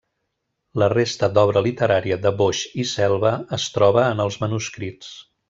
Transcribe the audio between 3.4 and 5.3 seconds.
es troba en els manuscrits.